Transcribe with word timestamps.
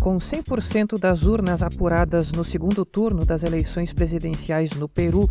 Com 0.00 0.18
100% 0.18 0.98
das 0.98 1.22
urnas 1.24 1.62
apuradas 1.62 2.30
no 2.30 2.44
segundo 2.44 2.84
turno 2.84 3.24
das 3.24 3.42
eleições 3.42 3.90
presidenciais 3.92 4.70
no 4.70 4.88
Peru, 4.88 5.28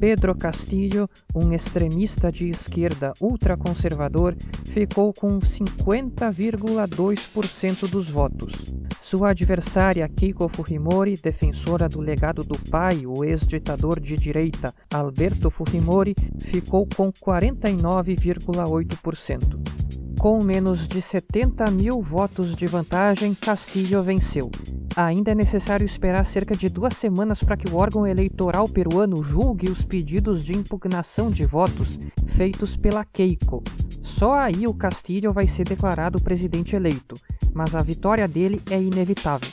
Pedro 0.00 0.34
Castillo, 0.36 1.08
um 1.34 1.52
extremista 1.52 2.32
de 2.32 2.48
esquerda 2.48 3.12
ultraconservador, 3.20 4.34
ficou 4.66 5.12
com 5.12 5.38
50,2% 5.38 7.88
dos 7.88 8.08
votos. 8.08 8.54
Sua 9.00 9.30
adversária 9.30 10.08
Keiko 10.08 10.48
Fujimori, 10.48 11.16
defensora 11.16 11.88
do 11.88 12.00
legado 12.00 12.42
do 12.44 12.58
pai, 12.68 13.06
o 13.06 13.24
ex-ditador 13.24 14.00
de 14.00 14.16
direita 14.16 14.74
Alberto 14.92 15.48
Fujimori, 15.50 16.16
ficou 16.40 16.88
com 16.94 17.12
49,8%. 17.12 19.97
Com 20.18 20.42
menos 20.42 20.88
de 20.88 21.00
70 21.00 21.70
mil 21.70 22.02
votos 22.02 22.56
de 22.56 22.66
vantagem, 22.66 23.34
Castillo 23.34 24.02
venceu. 24.02 24.50
Ainda 24.96 25.30
é 25.30 25.34
necessário 25.34 25.86
esperar 25.86 26.26
cerca 26.26 26.56
de 26.56 26.68
duas 26.68 26.96
semanas 26.96 27.40
para 27.40 27.56
que 27.56 27.70
o 27.70 27.76
órgão 27.76 28.04
eleitoral 28.04 28.68
peruano 28.68 29.22
julgue 29.22 29.70
os 29.70 29.84
pedidos 29.84 30.44
de 30.44 30.56
impugnação 30.56 31.30
de 31.30 31.46
votos 31.46 32.00
feitos 32.26 32.76
pela 32.76 33.04
Keiko. 33.04 33.62
Só 34.02 34.34
aí 34.34 34.66
o 34.66 34.74
Castillo 34.74 35.32
vai 35.32 35.46
ser 35.46 35.62
declarado 35.62 36.20
presidente 36.20 36.74
eleito, 36.74 37.14
mas 37.54 37.76
a 37.76 37.82
vitória 37.82 38.26
dele 38.26 38.60
é 38.68 38.82
inevitável. 38.82 39.48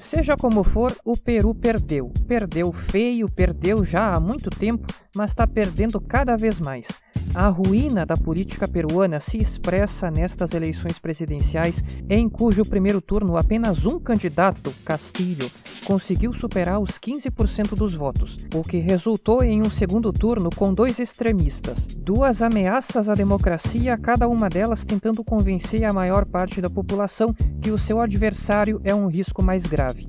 Seja 0.00 0.34
como 0.34 0.64
for, 0.64 0.96
o 1.04 1.14
Peru 1.14 1.54
perdeu. 1.54 2.10
Perdeu 2.26 2.72
feio, 2.72 3.28
perdeu 3.28 3.84
já 3.84 4.14
há 4.14 4.20
muito 4.20 4.48
tempo, 4.48 4.86
mas 5.14 5.32
está 5.32 5.46
perdendo 5.46 6.00
cada 6.00 6.36
vez 6.38 6.58
mais. 6.58 6.86
A 7.34 7.48
ruína 7.48 8.06
da 8.06 8.16
política 8.16 8.66
peruana 8.66 9.20
se 9.20 9.36
expressa 9.36 10.10
nestas 10.10 10.52
eleições 10.52 10.98
presidenciais, 10.98 11.82
em 12.08 12.28
cujo 12.28 12.64
primeiro 12.64 13.00
turno 13.00 13.36
apenas 13.36 13.84
um 13.84 13.98
candidato, 13.98 14.72
Castilho, 14.84 15.50
conseguiu 15.84 16.32
superar 16.32 16.80
os 16.80 16.92
15% 16.92 17.74
dos 17.74 17.94
votos, 17.94 18.38
o 18.54 18.62
que 18.62 18.78
resultou 18.78 19.42
em 19.42 19.62
um 19.62 19.70
segundo 19.70 20.12
turno 20.12 20.50
com 20.54 20.74
dois 20.74 20.98
extremistas, 20.98 21.86
duas 21.86 22.42
ameaças 22.42 23.08
à 23.08 23.14
democracia, 23.14 23.96
cada 23.96 24.26
uma 24.28 24.48
delas 24.48 24.84
tentando 24.84 25.22
convencer 25.22 25.84
a 25.84 25.92
maior 25.92 26.24
parte 26.24 26.60
da 26.60 26.70
população 26.70 27.34
que 27.60 27.70
o 27.70 27.78
seu 27.78 28.00
adversário 28.00 28.80
é 28.82 28.94
um 28.94 29.06
risco 29.06 29.42
mais 29.42 29.64
grave. 29.64 30.08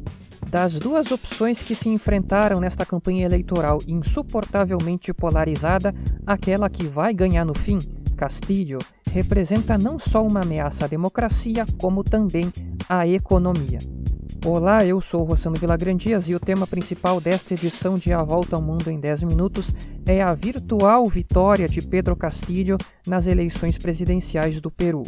Das 0.49 0.73
duas 0.73 1.11
opções 1.11 1.61
que 1.61 1.75
se 1.75 1.89
enfrentaram 1.89 2.59
nesta 2.59 2.85
campanha 2.85 3.25
eleitoral 3.25 3.81
insuportavelmente 3.85 5.13
polarizada, 5.13 5.93
aquela 6.25 6.69
que 6.69 6.85
vai 6.85 7.13
ganhar 7.13 7.43
no 7.43 7.53
fim, 7.53 7.79
Castilho, 8.15 8.79
representa 9.11 9.77
não 9.77 9.99
só 9.99 10.25
uma 10.25 10.41
ameaça 10.41 10.85
à 10.85 10.87
democracia, 10.87 11.65
como 11.77 12.03
também 12.03 12.51
à 12.87 13.05
economia. 13.05 13.79
Olá, 14.45 14.85
eu 14.85 15.01
sou 15.01 15.23
Rossano 15.23 15.57
Vilagrandias 15.57 16.29
e 16.29 16.35
o 16.35 16.39
tema 16.39 16.65
principal 16.65 17.19
desta 17.19 17.53
edição 17.53 17.97
de 17.97 18.13
A 18.13 18.23
Volta 18.23 18.55
ao 18.55 18.61
Mundo 18.61 18.89
em 18.89 18.99
10 18.99 19.23
Minutos 19.23 19.73
é 20.05 20.21
a 20.21 20.33
virtual 20.33 21.09
vitória 21.09 21.67
de 21.67 21.81
Pedro 21.81 22.15
Castilho 22.15 22.77
nas 23.05 23.27
eleições 23.27 23.77
presidenciais 23.77 24.61
do 24.61 24.71
Peru. 24.71 25.03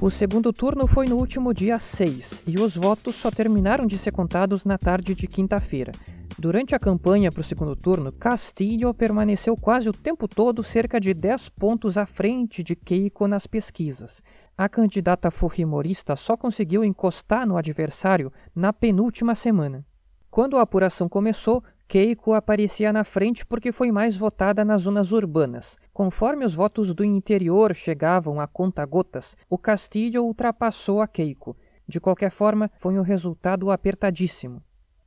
O 0.00 0.12
segundo 0.12 0.52
turno 0.52 0.86
foi 0.86 1.08
no 1.08 1.16
último 1.16 1.52
dia 1.52 1.76
6 1.76 2.44
e 2.46 2.56
os 2.60 2.76
votos 2.76 3.16
só 3.16 3.32
terminaram 3.32 3.84
de 3.84 3.98
ser 3.98 4.12
contados 4.12 4.64
na 4.64 4.78
tarde 4.78 5.12
de 5.12 5.26
quinta-feira. 5.26 5.90
Durante 6.38 6.72
a 6.72 6.78
campanha 6.78 7.32
para 7.32 7.40
o 7.40 7.44
segundo 7.44 7.74
turno, 7.74 8.12
Castillo 8.12 8.94
permaneceu 8.94 9.56
quase 9.56 9.88
o 9.88 9.92
tempo 9.92 10.28
todo 10.28 10.62
cerca 10.62 11.00
de 11.00 11.12
10 11.12 11.48
pontos 11.48 11.98
à 11.98 12.06
frente 12.06 12.62
de 12.62 12.76
Keiko 12.76 13.26
nas 13.26 13.48
pesquisas. 13.48 14.22
A 14.56 14.68
candidata 14.68 15.32
fujimorista 15.32 16.14
só 16.14 16.36
conseguiu 16.36 16.84
encostar 16.84 17.44
no 17.44 17.56
adversário 17.56 18.32
na 18.54 18.72
penúltima 18.72 19.34
semana. 19.34 19.84
Quando 20.30 20.58
a 20.58 20.62
apuração 20.62 21.08
começou, 21.08 21.60
Keiko 21.88 22.34
aparecia 22.34 22.92
na 22.92 23.02
frente 23.02 23.44
porque 23.44 23.72
foi 23.72 23.90
mais 23.90 24.16
votada 24.16 24.64
nas 24.64 24.82
zonas 24.82 25.10
urbanas. 25.10 25.76
Conforme 25.98 26.44
os 26.44 26.54
votos 26.54 26.94
do 26.94 27.04
interior 27.04 27.74
chegavam 27.74 28.40
a 28.40 28.46
conta-gotas, 28.46 29.36
o 29.50 29.58
Castilho 29.58 30.22
ultrapassou 30.22 31.02
a 31.02 31.08
Keiko. 31.08 31.56
De 31.88 31.98
qualquer 31.98 32.30
forma, 32.30 32.70
foi 32.78 32.96
um 32.96 33.02
resultado 33.02 33.68
apertadíssimo. 33.68 34.62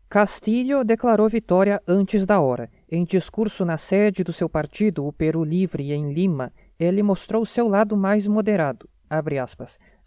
Castilho 0.10 0.84
declarou 0.84 1.30
vitória 1.30 1.82
antes 1.88 2.26
da 2.26 2.42
hora. 2.42 2.70
Em 2.92 3.06
discurso 3.06 3.64
na 3.64 3.78
sede 3.78 4.22
do 4.22 4.34
seu 4.34 4.50
partido, 4.50 5.08
o 5.08 5.14
Peru 5.14 5.46
Livre, 5.46 5.94
em 5.94 6.12
Lima, 6.12 6.52
ele 6.78 7.02
mostrou 7.02 7.46
seu 7.46 7.70
lado 7.70 7.96
mais 7.96 8.28
moderado. 8.28 8.90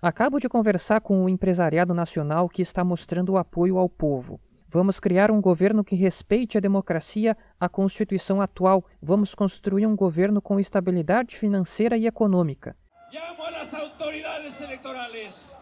Acabo 0.03 0.39
de 0.39 0.51
conversar 0.51 1.01
com 1.01 1.25
o 1.25 1.31
empresariado 1.31 1.95
nacional 1.95 2.47
que 2.47 2.61
está 2.61 2.85
mostrando 2.85 3.39
apoio 3.39 3.79
ao 3.79 3.89
povo. 3.89 4.39
Vamos 4.75 4.99
criar 4.99 5.31
um 5.31 5.41
governo 5.41 5.85
que 5.85 5.95
respeite 5.95 6.59
a 6.59 6.61
democracia, 6.61 7.37
a 7.61 7.69
Constituição 7.69 8.43
atual. 8.43 8.85
Vamos 9.01 9.33
construir 9.33 9.87
um 9.87 9.95
governo 9.95 10.43
com 10.43 10.59
estabilidade 10.59 11.37
financeira 11.37 11.97
e 11.97 12.09
econômica. 12.09 12.77
Llamo 13.13 13.49
las 13.53 13.73
autoridades 13.73 14.61
electorales 14.61 15.53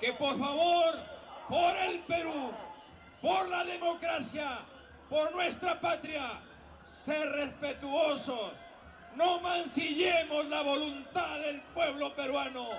que, 0.00 0.14
por 0.14 0.38
favor, 0.38 0.94
por 1.46 1.76
el 1.76 1.98
Perú, 2.06 2.50
por 3.20 3.50
la 3.50 3.64
democracia, 3.64 4.60
por 5.10 5.30
nuestra 5.32 5.78
patria, 5.78 6.40
ser 6.86 7.28
respetuosos. 7.28 8.54
No 9.14 9.42
mancillemos 9.42 10.48
la 10.48 10.62
voluntad 10.62 11.38
del 11.40 11.60
pueblo 11.74 12.14
peruano. 12.16 12.70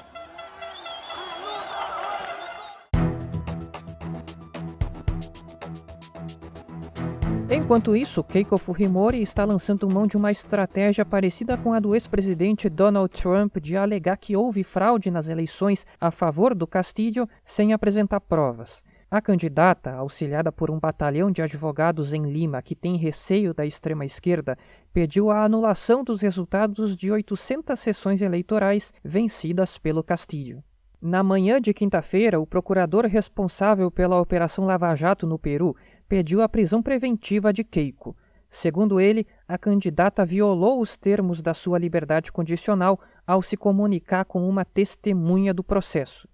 Enquanto 7.51 7.95
isso, 7.95 8.23
Keiko 8.23 8.59
Fujimori 8.59 9.23
está 9.23 9.43
lançando 9.43 9.89
mão 9.89 10.05
de 10.05 10.15
uma 10.15 10.31
estratégia 10.31 11.03
parecida 11.03 11.57
com 11.57 11.73
a 11.73 11.79
do 11.79 11.95
ex-presidente 11.95 12.69
Donald 12.69 13.11
Trump 13.11 13.57
de 13.57 13.75
alegar 13.75 14.17
que 14.17 14.35
houve 14.35 14.63
fraude 14.63 15.09
nas 15.09 15.27
eleições 15.27 15.83
a 15.99 16.11
favor 16.11 16.53
do 16.53 16.67
Castillo 16.67 17.27
sem 17.43 17.73
apresentar 17.73 18.19
provas. 18.19 18.83
A 19.09 19.19
candidata, 19.19 19.91
auxiliada 19.93 20.51
por 20.51 20.69
um 20.69 20.79
batalhão 20.79 21.31
de 21.31 21.41
advogados 21.41 22.13
em 22.13 22.31
Lima 22.31 22.61
que 22.61 22.75
tem 22.75 22.95
receio 22.97 23.51
da 23.51 23.66
extrema-esquerda, 23.66 24.55
pediu 24.93 25.31
a 25.31 25.43
anulação 25.43 26.03
dos 26.03 26.21
resultados 26.21 26.95
de 26.95 27.11
800 27.11 27.79
sessões 27.79 28.21
eleitorais 28.21 28.93
vencidas 29.03 29.75
pelo 29.79 30.03
Castillo. 30.03 30.63
Na 31.01 31.23
manhã 31.23 31.61
de 31.61 31.73
quinta-feira, 31.73 32.41
o 32.41 32.45
procurador 32.45 33.05
responsável 33.05 33.89
pela 33.89 34.19
Operação 34.19 34.66
Lava 34.66 34.93
Jato 34.95 35.25
no 35.25 35.39
Peru 35.39 35.73
pediu 36.09 36.42
a 36.42 36.50
prisão 36.50 36.81
preventiva 36.81 37.53
de 37.53 37.64
Keiko. 37.64 38.18
Segundo 38.50 39.00
ele, 39.00 39.28
a 39.47 39.59
candidata 39.59 40.25
violou 40.25 40.81
os 40.81 40.97
termos 40.97 41.40
da 41.40 41.53
sua 41.53 41.78
liberdade 41.78 42.31
condicional 42.31 43.00
ao 43.28 43.44
se 43.44 43.56
comunicar 43.56 44.25
com 44.25 44.50
uma 44.50 44.66
testemunha 44.66 45.53
do 45.53 45.64
processo. 45.64 46.28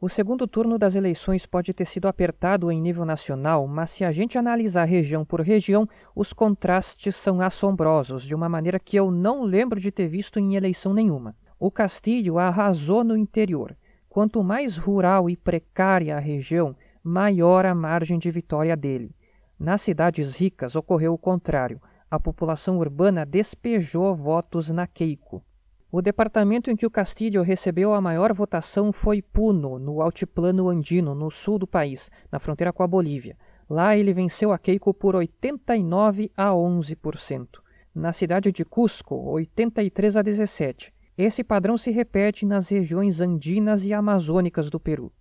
O 0.00 0.08
segundo 0.08 0.46
turno 0.46 0.78
das 0.78 0.94
eleições 0.94 1.44
pode 1.44 1.72
ter 1.74 1.86
sido 1.86 2.06
apertado 2.06 2.70
em 2.70 2.80
nível 2.80 3.04
nacional, 3.04 3.66
mas 3.66 3.90
se 3.90 4.04
a 4.04 4.12
gente 4.12 4.38
analisar 4.38 4.84
região 4.84 5.24
por 5.24 5.40
região, 5.40 5.88
os 6.14 6.32
contrastes 6.32 7.16
são 7.16 7.40
assombrosos, 7.40 8.22
de 8.22 8.34
uma 8.34 8.48
maneira 8.48 8.78
que 8.78 8.96
eu 8.96 9.10
não 9.10 9.42
lembro 9.42 9.80
de 9.80 9.90
ter 9.90 10.06
visto 10.06 10.38
em 10.38 10.54
eleição 10.54 10.94
nenhuma. 10.94 11.34
O 11.58 11.70
Castilho 11.70 12.38
arrasou 12.38 13.02
no 13.02 13.16
interior. 13.16 13.76
Quanto 14.08 14.44
mais 14.44 14.76
rural 14.76 15.28
e 15.28 15.36
precária 15.36 16.16
a 16.16 16.20
região, 16.20 16.76
maior 17.08 17.64
a 17.64 17.72
margem 17.72 18.18
de 18.18 18.28
vitória 18.32 18.76
dele. 18.76 19.14
Nas 19.56 19.80
cidades 19.80 20.34
ricas 20.34 20.74
ocorreu 20.74 21.14
o 21.14 21.18
contrário. 21.18 21.80
A 22.10 22.18
população 22.18 22.78
urbana 22.78 23.24
despejou 23.24 24.12
votos 24.16 24.70
na 24.70 24.88
Keiko. 24.88 25.40
O 25.88 26.02
departamento 26.02 26.68
em 26.68 26.74
que 26.74 26.84
o 26.84 26.90
Castilho 26.90 27.42
recebeu 27.42 27.94
a 27.94 28.00
maior 28.00 28.32
votação 28.32 28.92
foi 28.92 29.22
Puno, 29.22 29.78
no 29.78 30.02
altiplano 30.02 30.68
andino, 30.68 31.14
no 31.14 31.30
sul 31.30 31.60
do 31.60 31.66
país, 31.66 32.10
na 32.30 32.40
fronteira 32.40 32.72
com 32.72 32.82
a 32.82 32.88
Bolívia. 32.88 33.36
Lá 33.70 33.96
ele 33.96 34.12
venceu 34.12 34.50
a 34.50 34.58
Keiko 34.58 34.92
por 34.92 35.14
89 35.14 36.32
a 36.36 36.48
11%. 36.48 37.46
Na 37.94 38.12
cidade 38.12 38.50
de 38.50 38.64
Cusco, 38.64 39.14
83 39.14 40.16
a 40.16 40.22
17. 40.22 40.92
Esse 41.16 41.44
padrão 41.44 41.78
se 41.78 41.92
repete 41.92 42.44
nas 42.44 42.68
regiões 42.68 43.20
andinas 43.20 43.86
e 43.86 43.94
amazônicas 43.94 44.68
do 44.68 44.80
Peru. 44.80 45.12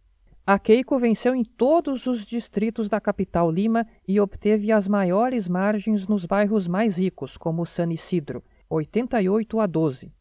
A 0.48 0.60
Keiko 0.60 1.00
venceu 1.00 1.34
em 1.34 1.44
todos 1.44 2.06
os 2.06 2.24
distritos 2.24 2.88
da 2.88 3.02
capital 3.02 3.50
Lima 3.50 3.84
e 4.08 4.20
obteve 4.20 4.72
as 4.72 4.88
maiores 4.88 5.48
margens 5.48 6.08
nos 6.08 6.24
bairros 6.24 6.68
mais 6.68 7.00
ricos, 7.00 7.36
como 7.36 7.66
San 7.66 7.92
Isidro, 7.92 8.44
88 8.70 9.60
a 9.60 9.66
12. 9.66 10.12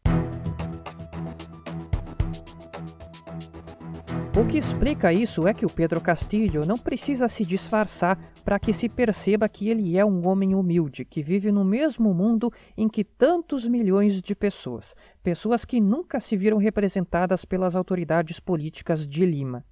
O 4.35 4.47
que 4.47 4.57
explica 4.57 5.13
isso 5.13 5.47
é 5.47 5.53
que 5.53 5.63
o 5.63 5.69
Pedro 5.69 6.01
Castilho 6.01 6.65
não 6.65 6.75
precisa 6.75 7.29
se 7.29 7.45
disfarçar 7.45 8.17
para 8.43 8.57
que 8.57 8.73
se 8.73 8.89
perceba 8.89 9.47
que 9.47 9.69
ele 9.69 9.95
é 9.95 10.03
um 10.03 10.27
homem 10.27 10.55
humilde, 10.55 11.05
que 11.05 11.21
vive 11.21 11.51
no 11.51 11.63
mesmo 11.63 12.15
mundo 12.15 12.51
em 12.75 12.89
que 12.89 13.03
tantos 13.03 13.67
milhões 13.67 14.23
de 14.23 14.33
pessoas, 14.33 14.95
pessoas 15.21 15.63
que 15.63 15.79
nunca 15.79 16.19
se 16.19 16.35
viram 16.35 16.57
representadas 16.57 17.45
pelas 17.45 17.75
autoridades 17.75 18.39
políticas 18.39 19.07
de 19.07 19.23
Lima. 19.23 19.63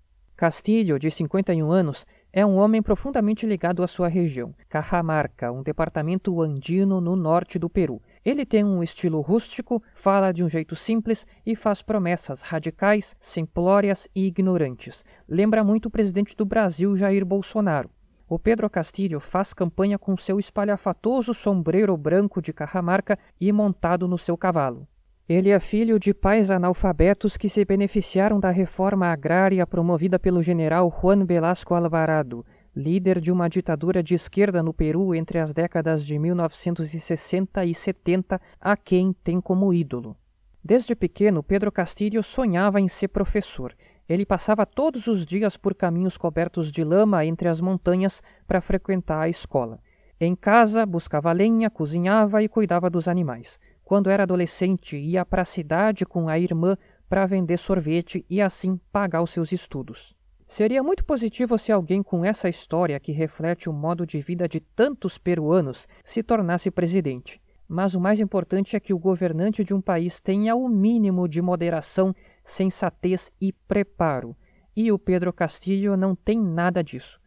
Castilho, 0.43 0.99
de 0.99 1.09
51 1.09 1.71
anos, 1.71 2.05
é 2.33 2.45
um 2.45 2.57
homem 2.57 2.81
profundamente 2.81 3.45
ligado 3.45 3.81
à 3.81 3.87
sua 3.87 4.09
região, 4.09 4.53
Cajamarca, 4.67 5.49
um 5.53 5.63
departamento 5.63 6.41
andino 6.41 6.99
no 6.99 7.15
norte 7.15 7.57
do 7.57 7.69
Peru. 7.69 8.01
Ele 8.25 8.45
tem 8.45 8.61
um 8.61 8.83
estilo 8.83 9.21
rústico, 9.21 9.81
fala 9.95 10.33
de 10.33 10.43
um 10.43 10.49
jeito 10.49 10.75
simples 10.75 11.25
e 11.45 11.55
faz 11.55 11.81
promessas 11.81 12.41
radicais, 12.41 13.15
simplórias 13.21 14.05
e 14.13 14.25
ignorantes. 14.25 15.05
Lembra 15.29 15.63
muito 15.63 15.85
o 15.85 15.89
presidente 15.89 16.35
do 16.35 16.43
Brasil, 16.43 16.93
Jair 16.97 17.23
Bolsonaro. 17.23 17.89
O 18.27 18.37
Pedro 18.37 18.69
Castilho 18.69 19.21
faz 19.21 19.53
campanha 19.53 19.97
com 19.97 20.17
seu 20.17 20.41
espalhafatoso 20.41 21.33
sombreiro 21.33 21.95
branco 21.95 22.41
de 22.41 22.51
Cajamarca 22.51 23.17
e 23.39 23.49
montado 23.53 24.09
no 24.09 24.17
seu 24.17 24.35
cavalo. 24.35 24.85
Ele 25.33 25.49
é 25.49 25.59
filho 25.59 25.97
de 25.97 26.13
pais 26.13 26.51
analfabetos 26.51 27.37
que 27.37 27.49
se 27.49 27.65
beneficiaram 27.65 28.39
da 28.39 28.51
reforma 28.51 29.07
agrária 29.07 29.65
promovida 29.65 30.19
pelo 30.19 30.43
general 30.43 30.95
Juan 31.01 31.25
Velasco 31.25 31.73
Alvarado, 31.73 32.45
líder 32.75 33.19
de 33.19 33.31
uma 33.31 33.49
ditadura 33.49 34.03
de 34.03 34.13
esquerda 34.13 34.61
no 34.61 34.71
Peru 34.71 35.15
entre 35.15 35.39
as 35.39 35.51
décadas 35.51 36.05
de 36.05 36.19
1960 36.19 37.65
e 37.65 37.73
70, 37.73 38.39
a 38.61 38.77
quem 38.77 39.11
tem 39.23 39.41
como 39.41 39.73
ídolo. 39.73 40.15
Desde 40.63 40.93
pequeno, 40.93 41.41
Pedro 41.41 41.71
Castilho 41.71 42.21
sonhava 42.21 42.79
em 42.79 42.87
ser 42.87 43.07
professor. 43.07 43.73
Ele 44.07 44.27
passava 44.27 44.67
todos 44.67 45.07
os 45.07 45.25
dias 45.25 45.57
por 45.57 45.73
caminhos 45.73 46.15
cobertos 46.15 46.71
de 46.71 46.83
lama 46.83 47.25
entre 47.25 47.49
as 47.49 47.59
montanhas 47.59 48.21
para 48.45 48.61
frequentar 48.61 49.21
a 49.21 49.29
escola. 49.29 49.79
Em 50.19 50.35
casa, 50.35 50.85
buscava 50.85 51.31
lenha, 51.31 51.71
cozinhava 51.71 52.43
e 52.43 52.47
cuidava 52.47 52.87
dos 52.87 53.07
animais. 53.07 53.59
Quando 53.83 54.09
era 54.09 54.23
adolescente, 54.23 54.97
ia 54.97 55.25
para 55.25 55.41
a 55.41 55.45
cidade 55.45 56.05
com 56.05 56.29
a 56.29 56.39
irmã 56.39 56.77
para 57.09 57.25
vender 57.25 57.57
sorvete 57.57 58.25
e 58.29 58.41
assim 58.41 58.79
pagar 58.91 59.21
os 59.21 59.31
seus 59.31 59.51
estudos. 59.51 60.15
Seria 60.47 60.83
muito 60.83 61.03
positivo 61.03 61.57
se 61.57 61.71
alguém 61.71 62.03
com 62.03 62.23
essa 62.23 62.47
história 62.47 62.99
que 62.99 63.11
reflete 63.11 63.69
o 63.69 63.73
modo 63.73 64.05
de 64.05 64.21
vida 64.21 64.47
de 64.47 64.59
tantos 64.59 65.17
peruanos 65.17 65.87
se 66.03 66.21
tornasse 66.21 66.69
presidente. 66.69 67.41
Mas 67.67 67.95
o 67.95 67.99
mais 67.99 68.19
importante 68.19 68.75
é 68.75 68.79
que 68.79 68.93
o 68.93 68.99
governante 68.99 69.63
de 69.63 69.73
um 69.73 69.81
país 69.81 70.19
tenha 70.19 70.55
o 70.55 70.67
mínimo 70.69 71.27
de 71.27 71.41
moderação, 71.41 72.15
sensatez 72.43 73.31
e 73.41 73.51
preparo. 73.51 74.35
E 74.75 74.91
o 74.91 74.99
Pedro 74.99 75.33
Castilho 75.33 75.97
não 75.97 76.15
tem 76.15 76.39
nada 76.39 76.83
disso. 76.83 77.19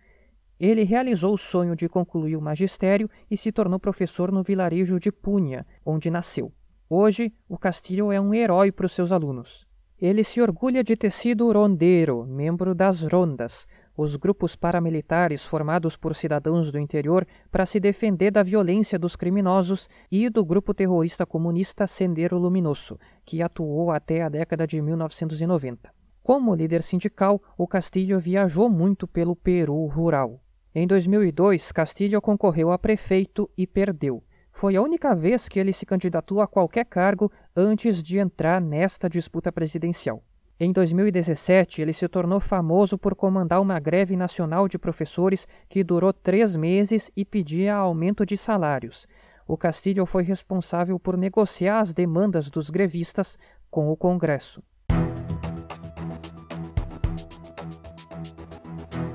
Ele 0.59 0.85
realizou 0.85 1.35
o 1.35 1.39
sonho 1.39 1.77
de 1.77 1.89
concluir 1.89 2.37
o 2.37 2.41
magistério 2.41 3.11
e 3.31 3.37
se 3.37 3.53
tornou 3.53 3.79
professor 3.79 4.33
no 4.33 4.43
vilarejo 4.43 4.99
de 4.99 5.13
Punha, 5.13 5.67
onde 5.85 6.11
nasceu. 6.11 6.53
Hoje, 6.89 7.33
o 7.49 7.59
Castilho 7.59 8.11
é 8.11 8.21
um 8.21 8.33
herói 8.33 8.73
para 8.73 8.87
os 8.87 8.93
seus 8.93 9.13
alunos. 9.13 9.67
Ele 10.01 10.23
se 10.23 10.41
orgulha 10.41 10.85
de 10.85 10.95
ter 10.97 11.11
sido 11.11 11.51
rondeiro, 11.51 12.25
membro 12.27 12.75
das 12.75 13.03
rondas, 13.03 13.67
os 13.97 14.15
grupos 14.15 14.55
paramilitares 14.55 15.45
formados 15.45 15.97
por 15.97 16.15
cidadãos 16.15 16.71
do 16.71 16.79
interior 16.79 17.27
para 17.51 17.65
se 17.65 17.81
defender 17.81 18.31
da 18.31 18.43
violência 18.43 18.99
dos 18.99 19.17
criminosos 19.17 19.89
e 20.11 20.29
do 20.29 20.45
grupo 20.45 20.75
terrorista 20.75 21.25
comunista 21.25 21.87
Sendero 21.87 22.39
Luminoso, 22.39 22.99
que 23.25 23.43
atuou 23.43 23.91
até 23.91 24.23
a 24.23 24.29
década 24.29 24.67
de 24.67 24.81
1990. 24.81 25.91
Como 26.23 26.55
líder 26.55 26.83
sindical, 26.83 27.43
o 27.57 27.67
Castilho 27.67 28.19
viajou 28.19 28.69
muito 28.69 29.07
pelo 29.07 29.35
Peru 29.35 29.87
rural. 29.87 30.43
Em 30.79 30.87
2002, 30.87 31.73
Castilho 31.73 32.21
concorreu 32.21 32.71
a 32.71 32.79
prefeito 32.79 33.51
e 33.57 33.67
perdeu. 33.67 34.23
Foi 34.53 34.77
a 34.77 34.83
única 34.83 35.15
vez 35.15 35.49
que 35.49 35.59
ele 35.59 35.73
se 35.73 35.87
candidatou 35.87 36.39
a 36.43 36.47
qualquer 36.47 36.85
cargo 36.85 37.33
antes 37.57 38.03
de 38.03 38.19
entrar 38.19 38.61
nesta 38.61 39.09
disputa 39.09 39.51
presidencial. 39.51 40.23
Em 40.61 40.71
2017, 40.71 41.81
ele 41.81 41.95
se 41.95 42.07
tornou 42.07 42.41
famoso 42.41 42.99
por 42.99 43.15
comandar 43.15 43.63
uma 43.63 43.81
greve 43.81 44.17
nacional 44.17 44.69
de 44.69 44.79
professores 44.79 45.49
que 45.67 45.83
durou 45.83 46.13
três 46.13 46.55
meses 46.55 47.11
e 47.17 47.25
pedia 47.25 47.75
aumento 47.75 48.27
de 48.27 48.37
salários. 48.37 49.07
O 49.49 49.57
Castilho 49.57 50.05
foi 50.05 50.25
responsável 50.25 51.01
por 51.01 51.17
negociar 51.17 51.81
as 51.81 51.95
demandas 51.95 52.51
dos 52.51 52.69
grevistas 52.69 53.39
com 53.71 53.91
o 53.91 53.97
Congresso. 53.97 54.63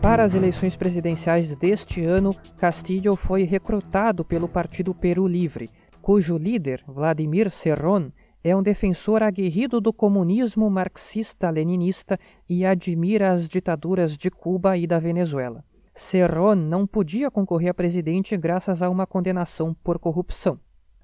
Para 0.01 0.24
as 0.24 0.33
eleições 0.33 0.75
presidenciais 0.75 1.56
deste 1.56 2.03
ano, 2.03 2.36
Castillo 2.57 3.15
foi 3.15 3.44
recrutado 3.44 4.25
pelo 4.25 4.48
Partido 4.48 4.95
Peru 4.95 5.27
Livre, 5.27 5.69
cujo 6.01 6.38
líder, 6.38 6.83
Vladimir 6.88 7.51
Serrón, 7.51 8.09
é 8.44 8.56
um 8.56 8.63
defensor 8.63 9.21
aguerrido 9.21 9.80
do 9.80 9.94
comunismo 9.94 10.68
marxista-leninista 10.71 12.19
e 12.50 12.65
admira 12.65 13.31
as 13.31 13.48
ditaduras 13.48 14.18
de 14.18 14.31
Cuba 14.31 14.75
e 14.75 14.88
da 14.88 14.98
Venezuela. 14.98 15.63
Serrón 15.94 16.56
não 16.56 16.88
podia 16.88 17.30
concorrer 17.30 17.69
a 17.69 17.74
presidente 17.74 18.36
graças 18.36 18.81
a 18.81 18.89
uma 18.89 19.06
condenação 19.06 19.71
por 19.83 20.00
corrupção. 20.00 20.59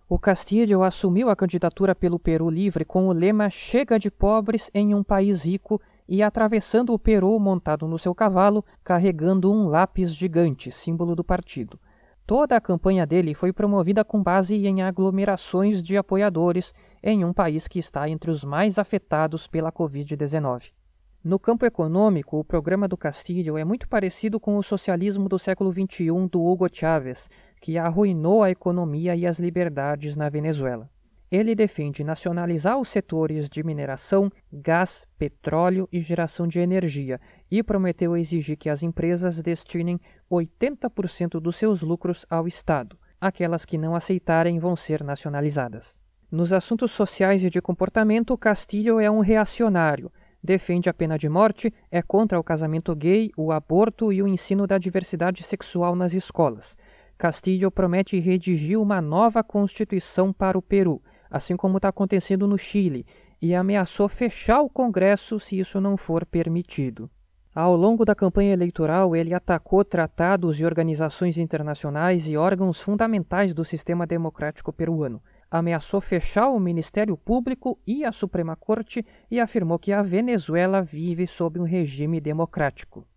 O 0.10 0.18
Castillo 0.18 0.82
assumiu 0.82 1.30
a 1.30 1.36
candidatura 1.36 1.94
pelo 1.94 2.18
Peru 2.18 2.50
Livre 2.50 2.84
com 2.84 3.08
o 3.08 3.14
lema 3.14 3.52
Chega 3.52 4.00
de 4.00 4.10
pobres 4.10 4.72
em 4.74 4.96
um 4.96 5.04
país 5.04 5.44
rico 5.44 5.80
e 6.08 6.24
atravessando 6.24 6.94
o 6.94 7.00
Peru 7.00 7.40
montado 7.40 7.88
no 7.88 8.00
seu 8.00 8.16
cavalo, 8.16 8.64
carregando 8.84 9.52
um 9.52 9.68
lápis 9.68 10.14
gigante, 10.14 10.72
símbolo 10.72 11.16
do 11.16 11.24
partido. 11.24 11.80
Toda 12.26 12.58
a 12.58 12.62
campanha 12.62 13.06
dele 13.06 13.34
foi 13.34 13.54
promovida 13.54 14.04
com 14.04 14.22
base 14.22 14.68
em 14.68 14.82
aglomerações 14.82 15.82
de 15.82 15.96
apoiadores 15.96 16.74
em 17.02 17.24
um 17.24 17.32
país 17.32 17.68
que 17.68 17.80
está 17.80 18.10
entre 18.10 18.30
os 18.30 18.44
mais 18.44 18.78
afetados 18.78 19.48
pela 19.48 19.72
Covid-19. 19.72 20.72
No 21.24 21.40
campo 21.40 21.66
econômico, 21.66 22.38
o 22.38 22.44
programa 22.44 22.88
do 22.88 22.96
Castilho 22.96 23.58
é 23.58 23.64
muito 23.66 23.88
parecido 23.88 24.40
com 24.40 24.58
o 24.58 24.64
socialismo 24.64 25.28
do 25.28 25.40
século 25.40 25.72
XXI 25.72 26.28
do 26.32 26.42
Hugo 26.44 26.68
Chávez, 26.72 27.30
que 27.62 27.78
arruinou 27.78 28.44
a 28.44 28.50
economia 28.50 29.16
e 29.16 29.26
as 29.26 29.40
liberdades 29.40 30.16
na 30.16 30.30
Venezuela. 30.30 30.90
Ele 31.30 31.54
defende 31.54 32.06
nacionalizar 32.06 32.80
os 32.80 32.88
setores 32.88 33.50
de 33.50 33.62
mineração, 33.62 34.32
gás, 34.52 35.06
petróleo 35.18 35.88
e 35.92 36.00
geração 36.00 36.48
de 36.48 36.60
energia 36.60 37.20
e 37.52 37.62
prometeu 37.62 38.16
exigir 38.16 38.56
que 38.56 38.70
as 38.70 38.82
empresas 38.82 39.42
destinem 39.42 40.00
80% 40.32 41.40
dos 41.42 41.58
seus 41.58 41.82
lucros 41.82 42.26
ao 42.30 42.48
Estado. 42.48 42.98
Aquelas 43.20 43.66
que 43.66 43.78
não 43.78 43.94
aceitarem 43.94 44.58
vão 44.58 44.78
ser 44.78 45.04
nacionalizadas. 45.04 46.00
Nos 46.32 46.54
assuntos 46.54 46.92
sociais 46.92 47.44
e 47.44 47.50
de 47.50 47.62
comportamento, 47.62 48.38
Castilho 48.38 49.00
é 49.00 49.12
um 49.12 49.20
reacionário. 49.20 50.10
Defende 50.42 50.90
a 50.90 50.94
pena 50.94 51.18
de 51.18 51.28
morte, 51.28 51.74
é 51.92 52.02
contra 52.02 52.40
o 52.40 52.44
casamento 52.44 52.96
gay, 52.96 53.32
o 53.36 53.52
aborto 53.52 54.14
e 54.14 54.22
o 54.22 54.28
ensino 54.28 54.66
da 54.66 54.78
diversidade 54.78 55.44
sexual 55.44 55.94
nas 55.94 56.14
escolas. 56.14 56.78
Castilho 57.18 57.72
promete 57.72 58.18
redigir 58.20 58.80
uma 58.80 59.02
nova 59.02 59.44
constituição 59.44 60.32
para 60.32 60.58
o 60.58 60.62
Peru 60.62 61.02
assim 61.30 61.56
como 61.56 61.78
está 61.78 61.90
acontecendo 61.90 62.48
no 62.48 62.58
Chile, 62.58 63.06
e 63.42 63.54
ameaçou 63.54 64.08
fechar 64.08 64.62
o 64.62 64.70
Congresso 64.70 65.40
se 65.40 65.60
isso 65.60 65.80
não 65.80 65.96
for 65.96 66.26
permitido. 66.26 67.10
Ao 67.54 67.76
longo 67.76 68.06
da 68.06 68.14
campanha 68.14 68.54
eleitoral, 68.54 69.16
ele 69.16 69.34
atacou 69.34 69.84
tratados 69.84 70.60
e 70.60 70.66
organizações 70.66 71.40
internacionais 71.40 72.28
e 72.28 72.38
órgãos 72.38 72.80
fundamentais 72.80 73.52
do 73.52 73.66
sistema 73.66 74.06
democrático 74.06 74.72
peruano. 74.72 75.22
Ameaçou 75.50 76.00
fechar 76.00 76.50
o 76.50 76.60
Ministério 76.60 77.18
Público 77.18 77.80
e 77.88 78.06
a 78.06 78.12
Suprema 78.12 78.56
Corte 78.56 79.04
e 79.32 79.40
afirmou 79.40 79.80
que 79.80 79.92
a 79.92 80.04
Venezuela 80.04 80.84
vive 80.84 81.26
sob 81.26 81.60
um 81.60 81.64
regime 81.64 82.22
democrático. 82.22 83.08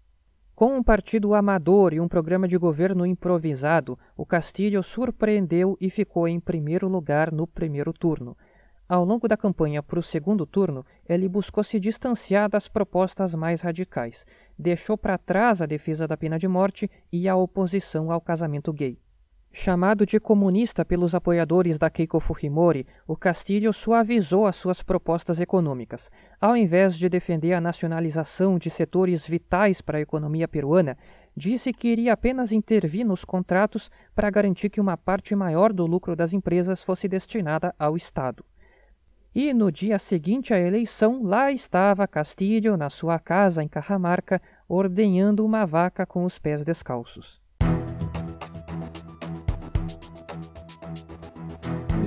Com 0.61 0.77
um 0.77 0.83
partido 0.83 1.33
amador 1.33 1.95
e 1.95 2.01
um 2.01 2.07
programa 2.07 2.47
de 2.47 2.59
governo 2.59 3.07
improvisado, 3.07 3.99
o 4.15 4.27
Castilho 4.27 4.83
surpreendeu 4.83 5.75
e 5.81 5.89
ficou 5.89 6.29
em 6.29 6.39
primeiro 6.39 6.87
lugar 6.87 7.33
no 7.33 7.47
primeiro 7.47 7.95
turno. 7.95 8.37
Ao 8.87 9.03
longo 9.03 9.27
da 9.27 9.39
campanha 9.39 9.83
para 9.83 9.99
o 9.99 10.03
segundo 10.03 10.45
turno, 10.45 10.85
ele 11.09 11.31
buscou 11.31 11.65
se 11.65 11.81
distanciar 11.81 12.51
das 12.51 12.69
propostas 12.69 13.35
mais 13.35 13.63
radicais, 13.63 14.27
deixou 14.59 14.99
para 14.99 15.17
trás 15.17 15.63
a 15.63 15.65
defesa 15.65 16.07
da 16.07 16.15
pena 16.15 16.39
de 16.39 16.47
morte 16.47 16.91
e 17.11 17.27
a 17.27 17.35
oposição 17.35 18.13
ao 18.13 18.21
casamento 18.21 18.71
gay. 18.71 18.99
Chamado 19.53 20.07
de 20.07 20.21
comunista 20.21 20.85
pelos 20.85 21.13
apoiadores 21.13 21.77
da 21.77 21.91
Keiko 21.91 22.21
Fujimori, 22.21 22.87
o 23.05 23.17
Castilho 23.17 23.73
suavizou 23.73 24.47
as 24.47 24.55
suas 24.55 24.81
propostas 24.81 25.41
econômicas. 25.41 26.09
Ao 26.41 26.57
invés 26.57 26.97
de 26.97 27.09
defender 27.09 27.55
a 27.55 27.61
nacionalização 27.61 28.59
de 28.59 28.71
setores 28.71 29.27
vitais 29.27 29.81
para 29.81 29.99
a 29.99 30.01
economia 30.01 30.47
peruana, 30.47 30.97
disse 31.37 31.73
que 31.73 31.89
iria 31.89 32.13
apenas 32.13 32.53
intervir 32.53 33.05
nos 33.05 33.25
contratos 33.25 33.91
para 34.15 34.31
garantir 34.31 34.71
que 34.71 34.81
uma 34.81 34.97
parte 34.97 35.35
maior 35.35 35.73
do 35.73 35.85
lucro 35.85 36.15
das 36.15 36.33
empresas 36.33 36.85
fosse 36.85 37.09
destinada 37.09 37.75
ao 37.77 37.97
Estado. 37.97 38.45
E 39.35 39.53
no 39.53 39.71
dia 39.71 39.99
seguinte 39.99 40.55
à 40.55 40.61
eleição, 40.61 41.25
lá 41.25 41.51
estava 41.51 42.07
Castilho, 42.07 42.77
na 42.77 42.89
sua 42.89 43.19
casa 43.19 43.65
em 43.65 43.69
Carramarca, 43.69 44.41
ordenhando 44.69 45.45
uma 45.45 45.67
vaca 45.67 46.07
com 46.07 46.25
os 46.25 46.39
pés 46.39 46.65
descalços. 46.65 47.40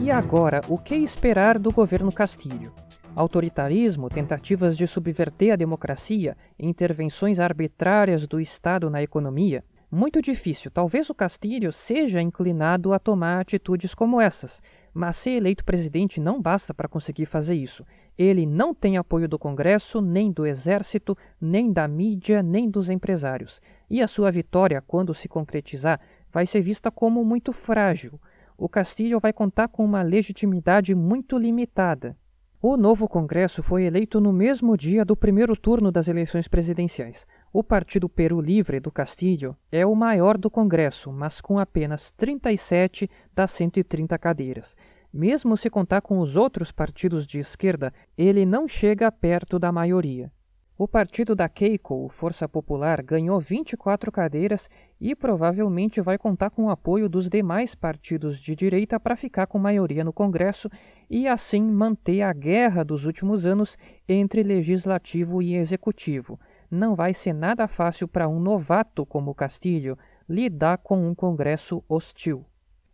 E 0.03 0.11
agora, 0.11 0.59
o 0.67 0.77
que 0.77 0.95
esperar 0.95 1.57
do 1.57 1.71
governo 1.71 2.11
Castilho? 2.11 2.73
Autoritarismo, 3.15 4.09
tentativas 4.09 4.75
de 4.75 4.85
subverter 4.85 5.53
a 5.53 5.55
democracia, 5.55 6.35
intervenções 6.59 7.39
arbitrárias 7.39 8.27
do 8.27 8.37
Estado 8.37 8.89
na 8.89 9.01
economia? 9.01 9.63
Muito 9.89 10.21
difícil. 10.21 10.69
Talvez 10.69 11.09
o 11.09 11.15
Castilho 11.15 11.71
seja 11.71 12.21
inclinado 12.21 12.91
a 12.91 12.99
tomar 12.99 13.39
atitudes 13.39 13.95
como 13.95 14.19
essas, 14.19 14.61
mas 14.93 15.15
ser 15.15 15.37
eleito 15.37 15.63
presidente 15.63 16.19
não 16.19 16.41
basta 16.41 16.73
para 16.73 16.89
conseguir 16.89 17.25
fazer 17.25 17.55
isso. 17.55 17.85
Ele 18.17 18.45
não 18.45 18.73
tem 18.73 18.97
apoio 18.97 19.29
do 19.29 19.39
Congresso, 19.39 20.01
nem 20.01 20.33
do 20.33 20.45
Exército, 20.45 21.17
nem 21.39 21.71
da 21.71 21.87
mídia, 21.87 22.43
nem 22.43 22.69
dos 22.69 22.89
empresários. 22.89 23.61
E 23.89 24.01
a 24.01 24.07
sua 24.09 24.29
vitória, 24.29 24.83
quando 24.85 25.15
se 25.15 25.29
concretizar, 25.29 26.01
vai 26.29 26.45
ser 26.45 26.59
vista 26.59 26.91
como 26.91 27.23
muito 27.23 27.53
frágil 27.53 28.19
o 28.63 28.69
Castilho 28.69 29.19
vai 29.19 29.33
contar 29.33 29.67
com 29.67 29.83
uma 29.83 30.01
legitimidade 30.01 30.95
muito 30.95 31.37
limitada. 31.37 32.15
O 32.61 32.77
novo 32.77 33.09
Congresso 33.09 33.61
foi 33.61 33.83
eleito 33.83 34.21
no 34.21 34.31
mesmo 34.31 34.77
dia 34.77 35.03
do 35.03 35.17
primeiro 35.17 35.53
turno 35.57 35.91
das 35.91 36.07
eleições 36.07 36.47
presidenciais. 36.47 37.27
O 37.51 37.61
Partido 37.61 38.07
Peru 38.07 38.39
Livre 38.39 38.79
do 38.79 38.89
Castilho 38.89 39.53
é 39.69 39.85
o 39.85 39.93
maior 39.93 40.37
do 40.37 40.49
Congresso, 40.49 41.11
mas 41.11 41.41
com 41.41 41.59
apenas 41.59 42.13
37 42.13 43.09
das 43.35 43.51
130 43.51 44.17
cadeiras. 44.17 44.77
Mesmo 45.11 45.57
se 45.57 45.69
contar 45.69 45.99
com 45.99 46.19
os 46.19 46.37
outros 46.37 46.71
partidos 46.71 47.27
de 47.27 47.39
esquerda, 47.39 47.93
ele 48.17 48.45
não 48.45 48.65
chega 48.65 49.11
perto 49.11 49.59
da 49.59 49.73
maioria. 49.73 50.31
O 50.75 50.87
partido 50.87 51.35
da 51.35 51.47
Keiko, 51.47 52.09
Força 52.09 52.49
Popular, 52.49 53.03
ganhou 53.03 53.39
24 53.39 54.11
cadeiras 54.11 54.67
e 54.99 55.15
provavelmente 55.15 56.01
vai 56.01 56.17
contar 56.17 56.49
com 56.49 56.63
o 56.63 56.69
apoio 56.71 57.07
dos 57.07 57.29
demais 57.29 57.75
partidos 57.75 58.39
de 58.39 58.55
direita 58.55 58.99
para 58.99 59.15
ficar 59.15 59.45
com 59.45 59.59
maioria 59.59 60.03
no 60.03 60.11
Congresso 60.11 60.67
e 61.07 61.27
assim 61.27 61.61
manter 61.61 62.23
a 62.23 62.33
guerra 62.33 62.83
dos 62.83 63.05
últimos 63.05 63.45
anos 63.45 63.77
entre 64.09 64.41
legislativo 64.41 65.43
e 65.43 65.55
executivo. 65.55 66.39
Não 66.71 66.95
vai 66.95 67.13
ser 67.13 67.33
nada 67.33 67.67
fácil 67.67 68.07
para 68.07 68.27
um 68.27 68.39
novato 68.39 69.05
como 69.05 69.35
Castilho 69.35 69.95
lidar 70.27 70.79
com 70.79 71.07
um 71.07 71.13
Congresso 71.13 71.83
hostil. 71.87 72.43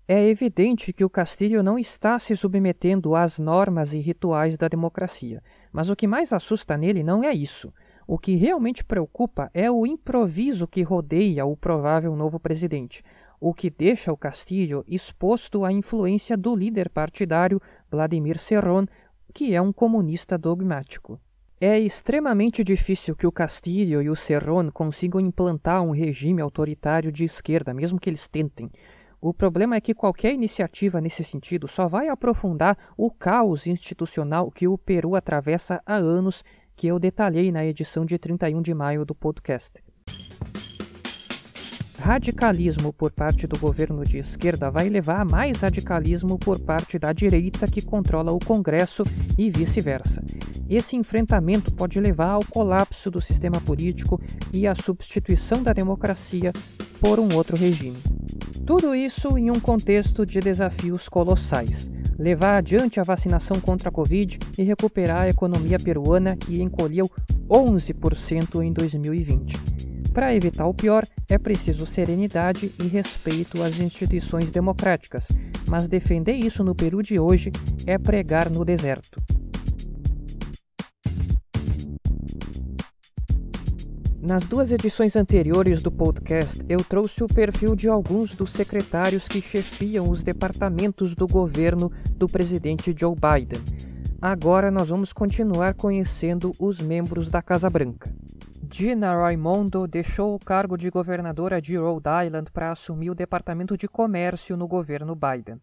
É 0.05 0.27
evidente 0.27 0.91
que 0.91 1.05
o 1.05 1.09
Castilho 1.09 1.63
não 1.63 1.79
está 1.79 2.19
se 2.19 2.35
submetendo 2.35 3.15
às 3.15 3.39
normas 3.39 3.93
e 3.93 3.99
rituais 3.99 4.57
da 4.57 4.67
democracia. 4.67 5.41
Mas 5.71 5.89
o 5.89 5.95
que 5.95 6.07
mais 6.07 6.33
assusta 6.33 6.77
nele 6.77 7.03
não 7.03 7.23
é 7.23 7.33
isso. 7.33 7.71
O 8.07 8.17
que 8.17 8.35
realmente 8.35 8.83
preocupa 8.83 9.51
é 9.53 9.69
o 9.69 9.85
improviso 9.85 10.67
que 10.67 10.81
rodeia 10.81 11.45
o 11.45 11.55
provável 11.55 12.15
novo 12.15 12.39
presidente, 12.39 13.03
o 13.39 13.53
que 13.53 13.69
deixa 13.69 14.11
o 14.11 14.17
Castilho 14.17 14.83
exposto 14.87 15.63
à 15.63 15.71
influência 15.71 16.35
do 16.35 16.55
líder 16.55 16.89
partidário 16.89 17.61
Vladimir 17.89 18.39
Serrón, 18.39 18.85
que 19.33 19.53
é 19.53 19.61
um 19.61 19.71
comunista 19.71 20.37
dogmático. 20.37 21.19
É 21.61 21.77
extremamente 21.77 22.63
difícil 22.63 23.15
que 23.15 23.27
o 23.27 23.31
Castilho 23.31 24.01
e 24.01 24.09
o 24.09 24.15
Serrón 24.15 24.69
consigam 24.71 25.19
implantar 25.19 25.83
um 25.83 25.91
regime 25.91 26.41
autoritário 26.41 27.11
de 27.11 27.25
esquerda, 27.25 27.73
mesmo 27.73 27.99
que 27.99 28.09
eles 28.09 28.27
tentem. 28.29 28.71
O 29.21 29.33
problema 29.33 29.75
é 29.75 29.81
que 29.81 29.93
qualquer 29.93 30.33
iniciativa 30.33 31.01
nesse 31.01 31.25
sentido 31.25 31.67
só 31.67 31.89
vai 31.89 32.07
aprofundar 32.07 32.77
o 32.95 33.11
caos 33.11 33.67
institucional 33.67 34.49
que 34.49 34.65
o 34.65 34.77
Peru 34.77 35.13
atravessa 35.13 35.81
há 35.85 35.95
anos, 35.95 36.43
que 36.73 36.87
eu 36.87 36.97
detalhei 36.97 37.51
na 37.51 37.65
edição 37.65 38.05
de 38.05 38.17
31 38.17 38.61
de 38.61 38.73
maio 38.73 39.03
do 39.03 39.13
podcast. 39.13 39.83
Radicalismo 42.01 42.93
por 42.93 43.11
parte 43.11 43.45
do 43.45 43.59
governo 43.59 44.05
de 44.05 44.17
esquerda 44.17 44.71
vai 44.71 44.89
levar 44.89 45.21
a 45.21 45.25
mais 45.25 45.61
radicalismo 45.61 46.39
por 46.39 46.57
parte 46.57 46.97
da 46.97 47.11
direita 47.11 47.67
que 47.67 47.81
controla 47.81 48.31
o 48.31 48.39
Congresso 48.39 49.03
e 49.37 49.49
vice-versa. 49.49 50.23
Esse 50.69 50.95
enfrentamento 50.95 51.73
pode 51.73 51.99
levar 51.99 52.31
ao 52.31 52.45
colapso 52.45 53.11
do 53.11 53.21
sistema 53.21 53.59
político 53.59 54.19
e 54.53 54.65
à 54.65 54.73
substituição 54.75 55.61
da 55.61 55.73
democracia 55.73 56.53
por 57.01 57.19
um 57.19 57.35
outro 57.35 57.57
regime. 57.57 57.97
Tudo 58.65 58.95
isso 58.95 59.37
em 59.37 59.51
um 59.51 59.59
contexto 59.59 60.25
de 60.25 60.39
desafios 60.39 61.09
colossais. 61.09 61.91
Levar 62.17 62.57
adiante 62.57 62.99
a 62.99 63.03
vacinação 63.03 63.59
contra 63.59 63.89
a 63.89 63.91
Covid 63.91 64.39
e 64.57 64.63
recuperar 64.63 65.23
a 65.23 65.29
economia 65.29 65.77
peruana 65.77 66.37
que 66.37 66.61
encolheu 66.61 67.11
11% 67.49 68.63
em 68.63 68.71
2020. 68.71 69.88
Para 70.19 70.35
evitar 70.35 70.67
o 70.67 70.73
pior, 70.73 71.07
é 71.29 71.37
preciso 71.37 71.85
serenidade 71.85 72.73
e 72.77 72.87
respeito 72.87 73.63
às 73.63 73.79
instituições 73.79 74.51
democráticas, 74.51 75.25
mas 75.65 75.87
defender 75.87 76.33
isso 76.33 76.61
no 76.61 76.75
Peru 76.75 77.01
de 77.01 77.17
hoje 77.17 77.53
é 77.87 77.97
pregar 77.97 78.49
no 78.49 78.65
deserto. 78.65 79.23
Nas 84.21 84.43
duas 84.43 84.73
edições 84.73 85.15
anteriores 85.15 85.81
do 85.81 85.89
podcast, 85.89 86.59
eu 86.67 86.83
trouxe 86.83 87.23
o 87.23 87.27
perfil 87.27 87.73
de 87.73 87.87
alguns 87.87 88.35
dos 88.35 88.51
secretários 88.51 89.25
que 89.25 89.39
chefiam 89.39 90.09
os 90.09 90.21
departamentos 90.21 91.15
do 91.15 91.25
governo 91.29 91.89
do 92.17 92.27
presidente 92.27 92.93
Joe 92.93 93.15
Biden. 93.15 93.61
Agora 94.21 94.69
nós 94.69 94.89
vamos 94.89 95.13
continuar 95.13 95.75
conhecendo 95.75 96.53
os 96.59 96.77
membros 96.77 97.31
da 97.31 97.41
Casa 97.41 97.69
Branca. 97.69 98.13
Gina 98.71 99.15
Raimondo 99.15 99.87
deixou 99.87 100.35
o 100.35 100.39
cargo 100.39 100.77
de 100.77 100.89
governadora 100.89 101.61
de 101.61 101.75
Rhode 101.75 102.07
Island 102.25 102.51
para 102.51 102.71
assumir 102.71 103.09
o 103.09 103.15
departamento 103.15 103.77
de 103.77 103.87
comércio 103.87 104.55
no 104.55 104.67
governo 104.67 105.15
Biden. 105.15 105.59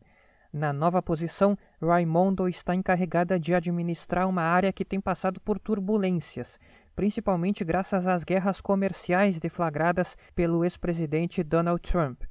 Na 0.53 0.73
nova 0.73 1.03
posição, 1.03 1.57
Raimondo 1.81 2.49
está 2.49 2.75
encarregada 2.75 3.39
de 3.39 3.55
administrar 3.55 4.29
uma 4.29 4.43
área 4.43 4.73
que 4.73 4.85
tem 4.85 5.01
passado 5.01 5.41
por 5.41 5.59
turbulências 5.59 6.59
principalmente 6.97 7.63
graças 7.63 8.07
às 8.07 8.25
guerras 8.25 8.61
comerciais 8.61 9.39
deflagradas 9.39 10.17
pelo 10.35 10.65
ex-presidente 10.65 11.45
Donald 11.45 11.81
Trump. 11.83 12.23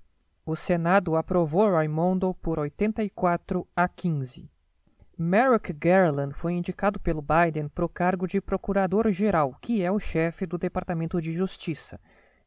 O 0.44 0.55
Senado 0.55 1.15
aprovou 1.15 1.72
Raimondo 1.72 2.34
por 2.34 2.60
84 2.60 3.65
a 3.75 3.88
15. 3.88 4.50
Merrick 5.17 5.72
Garland 5.72 6.34
foi 6.34 6.51
indicado 6.51 7.00
pelo 7.00 7.22
Biden 7.22 7.69
para 7.69 7.86
o 7.86 7.89
cargo 7.89 8.27
de 8.27 8.41
Procurador-Geral, 8.41 9.55
que 9.62 9.81
é 9.81 9.89
o 9.89 9.98
chefe 9.98 10.45
do 10.45 10.57
Departamento 10.57 11.22
de 11.22 11.31
Justiça. 11.31 12.01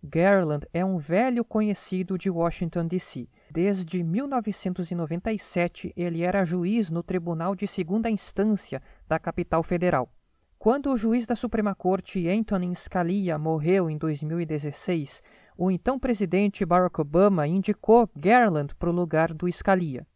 Garland 0.05 0.67
é 0.71 0.85
um 0.85 0.99
velho 0.99 1.43
conhecido 1.47 2.19
de 2.19 2.29
Washington, 2.29 2.87
D.C. 2.87 3.27
Desde 3.51 4.03
1997, 4.03 5.95
ele 5.97 6.23
era 6.23 6.45
juiz 6.45 6.91
no 6.91 7.03
Tribunal 7.03 7.57
de 7.57 7.67
Segunda 7.67 8.11
Instância 8.11 8.83
da 9.09 9.19
capital 9.19 9.63
federal. 9.63 10.13
Quando 10.59 10.93
o 10.93 10.97
juiz 10.97 11.27
da 11.27 11.35
Suprema 11.35 11.75
Corte 11.75 12.29
Antonin 12.29 12.75
Scalia 12.75 13.39
morreu 13.39 13.89
em 13.89 13.97
2016, 13.97 15.23
o 15.57 15.71
então 15.71 15.99
presidente 15.99 16.67
Barack 16.67 17.01
Obama 17.01 17.47
indicou 17.47 18.11
Garland 18.15 18.75
para 18.75 18.91
o 18.91 18.93
lugar 18.93 19.33
do 19.33 19.51
Scalia. 19.51 20.07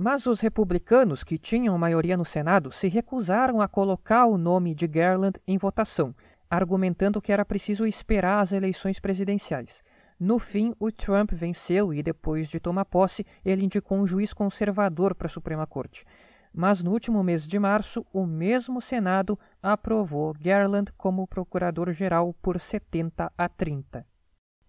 Mas 0.00 0.26
os 0.26 0.40
republicanos, 0.40 1.24
que 1.24 1.36
tinham 1.36 1.76
maioria 1.76 2.16
no 2.16 2.24
Senado, 2.24 2.70
se 2.70 2.86
recusaram 2.86 3.60
a 3.60 3.66
colocar 3.66 4.26
o 4.26 4.38
nome 4.38 4.72
de 4.72 4.86
Garland 4.86 5.40
em 5.44 5.58
votação, 5.58 6.14
argumentando 6.48 7.20
que 7.20 7.32
era 7.32 7.44
preciso 7.44 7.84
esperar 7.84 8.40
as 8.40 8.52
eleições 8.52 9.00
presidenciais. 9.00 9.82
No 10.20 10.38
fim, 10.38 10.72
o 10.78 10.92
Trump 10.92 11.32
venceu 11.32 11.92
e, 11.92 12.00
depois 12.00 12.48
de 12.48 12.60
tomar 12.60 12.84
posse, 12.84 13.26
ele 13.44 13.64
indicou 13.64 13.98
um 13.98 14.06
juiz 14.06 14.32
conservador 14.32 15.16
para 15.16 15.26
a 15.26 15.30
Suprema 15.30 15.66
Corte 15.66 16.04
mas 16.52 16.82
no 16.82 16.90
último 16.90 17.22
mês 17.22 17.46
de 17.46 17.58
março, 17.58 18.04
o 18.12 18.26
mesmo 18.26 18.80
Senado 18.80 19.38
aprovou 19.62 20.34
Garland 20.34 20.92
como 20.96 21.26
procurador-geral 21.26 22.34
por 22.42 22.58
70 22.58 23.32
a 23.36 23.48
30. 23.48 24.04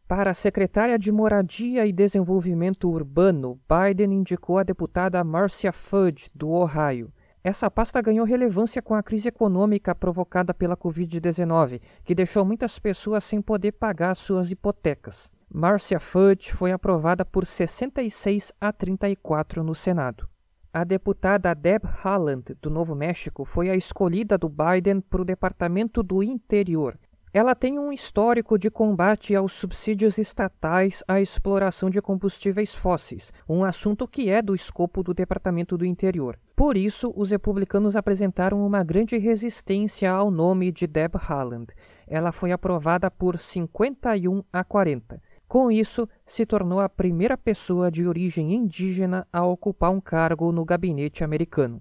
Para 0.09 0.31
a 0.31 0.33
secretária 0.33 0.97
de 0.97 1.11
Moradia 1.11 1.85
e 1.85 1.93
Desenvolvimento 1.93 2.89
Urbano, 2.89 3.59
Biden 3.69 4.11
indicou 4.11 4.57
a 4.57 4.63
deputada 4.63 5.23
Marcia 5.23 5.71
Fudge, 5.71 6.31
do 6.33 6.49
Ohio. 6.49 7.13
Essa 7.43 7.69
pasta 7.69 8.01
ganhou 8.01 8.25
relevância 8.25 8.81
com 8.81 8.95
a 8.95 9.03
crise 9.03 9.27
econômica 9.27 9.93
provocada 9.93 10.51
pela 10.51 10.75
Covid-19, 10.75 11.79
que 12.03 12.15
deixou 12.15 12.43
muitas 12.43 12.79
pessoas 12.79 13.23
sem 13.23 13.39
poder 13.39 13.73
pagar 13.73 14.15
suas 14.15 14.49
hipotecas. 14.49 15.31
Marcia 15.47 15.99
Fudge 15.99 16.53
foi 16.53 16.71
aprovada 16.71 17.23
por 17.23 17.45
66 17.45 18.51
a 18.59 18.73
34 18.73 19.63
no 19.63 19.75
Senado. 19.75 20.27
A 20.73 20.83
deputada 20.83 21.53
Deb 21.53 21.83
Haaland, 22.03 22.55
do 22.59 22.71
Novo 22.71 22.95
México, 22.95 23.45
foi 23.45 23.69
a 23.69 23.75
escolhida 23.75 24.39
do 24.39 24.49
Biden 24.49 25.01
para 25.01 25.21
o 25.21 25.25
Departamento 25.25 26.01
do 26.01 26.23
Interior. 26.23 26.97
Ela 27.31 27.53
tem 27.53 27.77
um 27.77 27.93
histórico 27.93 28.57
de 28.57 28.71
combate 28.71 29.35
aos 29.35 29.53
subsídios 29.53 30.17
estatais 30.17 31.03
à 31.07 31.21
exploração 31.21 31.87
de 31.87 32.01
combustíveis 32.01 32.73
fósseis, 32.73 33.31
um 33.47 33.63
assunto 33.63 34.07
que 34.07 34.31
é 34.31 34.41
do 34.41 34.55
escopo 34.55 35.03
do 35.03 35.13
Departamento 35.13 35.77
do 35.77 35.85
Interior. 35.85 36.39
Por 36.55 36.75
isso, 36.75 37.13
os 37.15 37.29
republicanos 37.29 37.95
apresentaram 37.95 38.65
uma 38.65 38.83
grande 38.83 39.15
resistência 39.19 40.11
ao 40.11 40.31
nome 40.31 40.71
de 40.71 40.87
Deb 40.87 41.17
Haaland. 41.17 41.67
Ela 42.07 42.31
foi 42.31 42.51
aprovada 42.51 43.11
por 43.11 43.37
51 43.37 44.43
a 44.51 44.63
40. 44.63 45.21
Com 45.47 45.71
isso, 45.71 46.09
se 46.25 46.47
tornou 46.47 46.79
a 46.79 46.89
primeira 46.89 47.37
pessoa 47.37 47.91
de 47.91 48.07
origem 48.07 48.55
indígena 48.55 49.27
a 49.31 49.45
ocupar 49.45 49.91
um 49.91 50.01
cargo 50.01 50.51
no 50.51 50.65
gabinete 50.65 51.23
americano. 51.23 51.79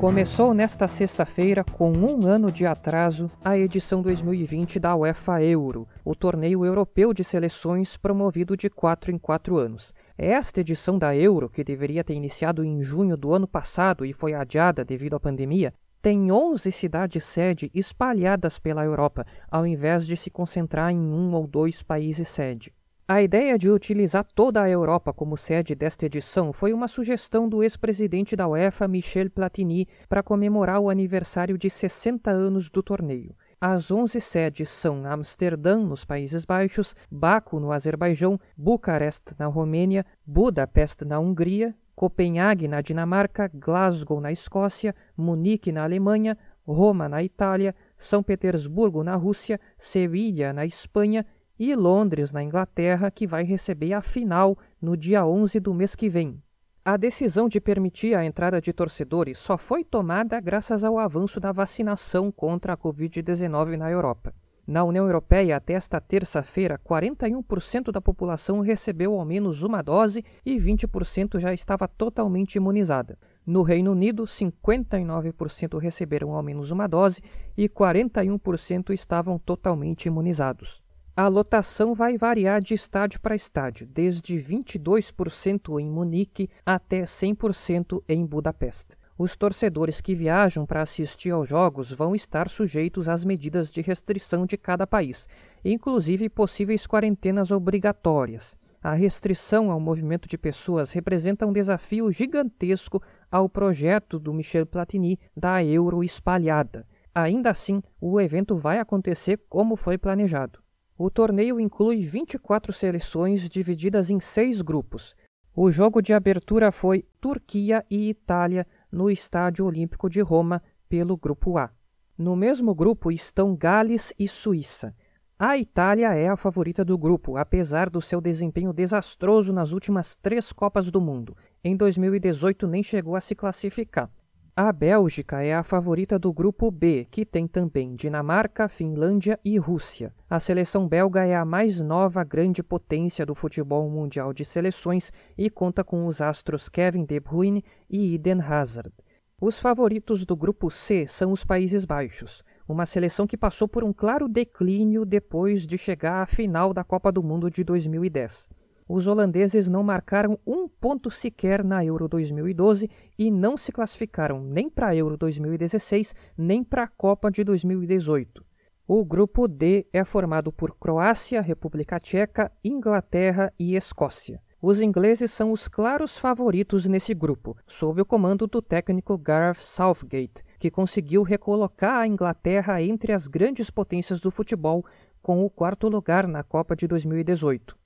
Começou 0.00 0.54
nesta 0.54 0.88
sexta-feira, 0.88 1.62
com 1.62 1.92
um 1.92 2.26
ano 2.26 2.50
de 2.50 2.64
atraso, 2.64 3.30
a 3.44 3.58
edição 3.58 4.00
2020 4.00 4.80
da 4.80 4.96
UEFA 4.96 5.44
Euro, 5.44 5.86
o 6.02 6.14
torneio 6.14 6.64
europeu 6.64 7.12
de 7.12 7.22
seleções 7.22 7.98
promovido 7.98 8.56
de 8.56 8.70
quatro 8.70 9.12
em 9.12 9.18
quatro 9.18 9.58
anos. 9.58 9.92
Esta 10.16 10.62
edição 10.62 10.98
da 10.98 11.14
Euro, 11.14 11.50
que 11.50 11.62
deveria 11.62 12.02
ter 12.02 12.14
iniciado 12.14 12.64
em 12.64 12.82
junho 12.82 13.14
do 13.14 13.34
ano 13.34 13.46
passado 13.46 14.06
e 14.06 14.14
foi 14.14 14.32
adiada 14.32 14.86
devido 14.86 15.16
à 15.16 15.20
pandemia, 15.20 15.74
tem 16.00 16.32
11 16.32 16.72
cidades-sede 16.72 17.70
espalhadas 17.74 18.58
pela 18.58 18.82
Europa, 18.82 19.26
ao 19.50 19.66
invés 19.66 20.06
de 20.06 20.16
se 20.16 20.30
concentrar 20.30 20.90
em 20.90 20.98
um 20.98 21.34
ou 21.34 21.46
dois 21.46 21.82
países 21.82 22.26
sede. 22.26 22.72
A 23.12 23.20
ideia 23.20 23.58
de 23.58 23.68
utilizar 23.68 24.24
toda 24.24 24.62
a 24.62 24.70
Europa 24.70 25.12
como 25.12 25.36
sede 25.36 25.74
desta 25.74 26.06
edição 26.06 26.52
foi 26.52 26.72
uma 26.72 26.86
sugestão 26.86 27.48
do 27.48 27.60
ex-presidente 27.60 28.36
da 28.36 28.46
UEFA, 28.46 28.86
Michel 28.86 29.28
Platini, 29.28 29.88
para 30.08 30.22
comemorar 30.22 30.78
o 30.78 30.88
aniversário 30.88 31.58
de 31.58 31.68
60 31.68 32.30
anos 32.30 32.70
do 32.70 32.84
torneio. 32.84 33.34
As 33.60 33.90
11 33.90 34.20
sedes 34.20 34.70
são 34.70 35.04
Amsterdã, 35.04 35.78
nos 35.78 36.04
Países 36.04 36.44
Baixos, 36.44 36.94
Baku, 37.10 37.58
no 37.58 37.72
Azerbaijão, 37.72 38.38
Bucareste, 38.56 39.34
na 39.36 39.46
Romênia, 39.46 40.06
Budapeste, 40.24 41.04
na 41.04 41.18
Hungria, 41.18 41.74
Copenhague, 41.96 42.68
na 42.68 42.80
Dinamarca, 42.80 43.50
Glasgow, 43.52 44.20
na 44.20 44.30
Escócia, 44.30 44.94
Munique, 45.16 45.72
na 45.72 45.82
Alemanha, 45.82 46.38
Roma, 46.64 47.08
na 47.08 47.24
Itália, 47.24 47.74
São 47.98 48.22
Petersburgo, 48.22 49.02
na 49.02 49.16
Rússia, 49.16 49.58
Sevilha, 49.80 50.52
na 50.52 50.64
Espanha 50.64 51.26
e 51.60 51.74
Londres, 51.74 52.32
na 52.32 52.42
Inglaterra, 52.42 53.10
que 53.10 53.26
vai 53.26 53.44
receber 53.44 53.92
a 53.92 54.00
final 54.00 54.56
no 54.80 54.96
dia 54.96 55.26
11 55.26 55.60
do 55.60 55.74
mês 55.74 55.94
que 55.94 56.08
vem. 56.08 56.42
A 56.82 56.96
decisão 56.96 57.50
de 57.50 57.60
permitir 57.60 58.14
a 58.14 58.24
entrada 58.24 58.62
de 58.62 58.72
torcedores 58.72 59.36
só 59.38 59.58
foi 59.58 59.84
tomada 59.84 60.40
graças 60.40 60.82
ao 60.82 60.98
avanço 60.98 61.38
da 61.38 61.52
vacinação 61.52 62.32
contra 62.32 62.72
a 62.72 62.76
Covid-19 62.78 63.76
na 63.76 63.90
Europa. 63.90 64.32
Na 64.66 64.84
União 64.84 65.04
Europeia, 65.04 65.58
até 65.58 65.74
esta 65.74 66.00
terça-feira, 66.00 66.80
41% 66.82 67.92
da 67.92 68.00
população 68.00 68.60
recebeu 68.60 69.20
ao 69.20 69.24
menos 69.26 69.62
uma 69.62 69.82
dose 69.82 70.24
e 70.46 70.56
20% 70.58 71.38
já 71.38 71.52
estava 71.52 71.86
totalmente 71.86 72.54
imunizada. 72.54 73.18
No 73.44 73.60
Reino 73.60 73.92
Unido, 73.92 74.24
59% 74.24 75.78
receberam 75.78 76.34
ao 76.34 76.42
menos 76.42 76.70
uma 76.70 76.86
dose 76.86 77.20
e 77.54 77.68
41% 77.68 78.94
estavam 78.94 79.38
totalmente 79.38 80.06
imunizados. 80.06 80.79
A 81.16 81.26
lotação 81.26 81.92
vai 81.92 82.16
variar 82.16 82.62
de 82.62 82.72
estádio 82.72 83.20
para 83.20 83.34
estádio, 83.34 83.86
desde 83.86 84.36
22% 84.36 85.80
em 85.80 85.90
Munique 85.90 86.48
até 86.64 87.02
100% 87.02 88.02
em 88.08 88.24
Budapeste. 88.24 88.96
Os 89.18 89.36
torcedores 89.36 90.00
que 90.00 90.14
viajam 90.14 90.64
para 90.64 90.80
assistir 90.80 91.30
aos 91.30 91.48
jogos 91.48 91.92
vão 91.92 92.14
estar 92.14 92.48
sujeitos 92.48 93.08
às 93.08 93.24
medidas 93.24 93.70
de 93.70 93.82
restrição 93.82 94.46
de 94.46 94.56
cada 94.56 94.86
país, 94.86 95.28
inclusive 95.64 96.28
possíveis 96.28 96.86
quarentenas 96.86 97.50
obrigatórias. 97.50 98.56
A 98.82 98.94
restrição 98.94 99.70
ao 99.70 99.78
movimento 99.78 100.26
de 100.26 100.38
pessoas 100.38 100.90
representa 100.92 101.44
um 101.44 101.52
desafio 101.52 102.10
gigantesco 102.10 103.02
ao 103.30 103.46
projeto 103.46 104.18
do 104.18 104.32
Michel 104.32 104.64
Platini 104.64 105.18
da 105.36 105.62
Euro 105.62 106.02
espalhada. 106.02 106.86
Ainda 107.14 107.50
assim, 107.50 107.82
o 108.00 108.18
evento 108.18 108.56
vai 108.56 108.78
acontecer 108.78 109.38
como 109.50 109.76
foi 109.76 109.98
planejado. 109.98 110.60
O 111.02 111.08
torneio 111.08 111.58
inclui 111.58 112.04
24 112.04 112.74
seleções 112.74 113.48
divididas 113.48 114.10
em 114.10 114.20
seis 114.20 114.60
grupos. 114.60 115.16
O 115.56 115.70
jogo 115.70 116.02
de 116.02 116.12
abertura 116.12 116.70
foi 116.70 117.06
Turquia 117.18 117.82
e 117.90 118.10
Itália 118.10 118.66
no 118.92 119.10
Estádio 119.10 119.64
Olímpico 119.64 120.10
de 120.10 120.20
Roma 120.20 120.62
pelo 120.90 121.16
Grupo 121.16 121.56
A. 121.56 121.70
No 122.18 122.36
mesmo 122.36 122.74
grupo 122.74 123.10
estão 123.10 123.56
Gales 123.56 124.12
e 124.18 124.28
Suíça. 124.28 124.94
A 125.38 125.56
Itália 125.56 126.12
é 126.12 126.28
a 126.28 126.36
favorita 126.36 126.84
do 126.84 126.98
grupo, 126.98 127.38
apesar 127.38 127.88
do 127.88 128.02
seu 128.02 128.20
desempenho 128.20 128.70
desastroso 128.70 129.54
nas 129.54 129.72
últimas 129.72 130.16
três 130.16 130.52
Copas 130.52 130.90
do 130.90 131.00
Mundo. 131.00 131.34
Em 131.64 131.74
2018 131.74 132.66
nem 132.66 132.82
chegou 132.82 133.16
a 133.16 133.22
se 133.22 133.34
classificar. 133.34 134.10
A 134.56 134.72
Bélgica 134.72 135.42
é 135.42 135.54
a 135.54 135.62
favorita 135.62 136.18
do 136.18 136.32
grupo 136.32 136.72
B, 136.72 137.06
que 137.08 137.24
tem 137.24 137.46
também 137.46 137.94
Dinamarca, 137.94 138.68
Finlândia 138.68 139.38
e 139.44 139.56
Rússia. 139.56 140.12
A 140.28 140.40
seleção 140.40 140.88
belga 140.88 141.24
é 141.24 141.36
a 141.36 141.44
mais 141.44 141.80
nova 141.80 142.24
grande 142.24 142.60
potência 142.60 143.24
do 143.24 143.34
futebol 143.34 143.88
mundial 143.88 144.32
de 144.32 144.44
seleções 144.44 145.12
e 145.38 145.48
conta 145.48 145.84
com 145.84 146.04
os 146.04 146.20
astros 146.20 146.68
Kevin 146.68 147.04
De 147.04 147.20
Bruyne 147.20 147.64
e 147.88 148.14
Eden 148.14 148.40
Hazard. 148.42 148.92
Os 149.40 149.58
favoritos 149.58 150.26
do 150.26 150.34
grupo 150.34 150.68
C 150.68 151.06
são 151.06 151.30
os 151.30 151.44
Países 151.44 151.84
Baixos, 151.84 152.42
uma 152.68 152.86
seleção 152.86 153.28
que 153.28 153.36
passou 153.36 153.68
por 153.68 153.84
um 153.84 153.92
claro 153.92 154.28
declínio 154.28 155.04
depois 155.04 155.64
de 155.64 155.78
chegar 155.78 156.22
à 156.22 156.26
final 156.26 156.74
da 156.74 156.82
Copa 156.82 157.12
do 157.12 157.22
Mundo 157.22 157.48
de 157.48 157.62
2010 157.62 158.48
os 158.92 159.06
holandeses 159.06 159.68
não 159.68 159.84
marcaram 159.84 160.36
um 160.44 160.66
ponto 160.66 161.12
sequer 161.12 161.62
na 161.62 161.84
Euro 161.84 162.08
2012 162.08 162.90
e 163.16 163.30
não 163.30 163.56
se 163.56 163.70
classificaram 163.70 164.42
nem 164.42 164.68
para 164.68 164.88
a 164.88 164.96
Euro 164.96 165.16
2016 165.16 166.12
nem 166.36 166.64
para 166.64 166.82
a 166.82 166.88
Copa 166.88 167.30
de 167.30 167.44
2018. 167.44 168.44
O 168.88 169.04
grupo 169.04 169.46
D 169.46 169.86
é 169.92 170.02
formado 170.02 170.50
por 170.50 170.76
Croácia, 170.76 171.40
República 171.40 172.00
Tcheca, 172.00 172.50
Inglaterra 172.64 173.52
e 173.56 173.76
Escócia. 173.76 174.42
Os 174.60 174.80
ingleses 174.80 175.30
são 175.30 175.52
os 175.52 175.68
claros 175.68 176.18
favoritos 176.18 176.84
nesse 176.86 177.14
grupo, 177.14 177.56
sob 177.68 178.02
o 178.02 178.04
comando 178.04 178.48
do 178.48 178.60
técnico 178.60 179.16
Gareth 179.16 179.60
Southgate, 179.60 180.42
que 180.58 180.68
conseguiu 180.68 181.22
recolocar 181.22 182.00
a 182.00 182.08
Inglaterra 182.08 182.82
entre 182.82 183.12
as 183.12 183.28
grandes 183.28 183.70
potências 183.70 184.18
do 184.20 184.32
futebol 184.32 184.84
com 185.22 185.44
o 185.44 185.48
quarto 185.48 185.88
lugar 185.88 186.26
na 186.26 186.42
Copa 186.42 186.74
de 186.74 186.88
2018. 186.88 187.79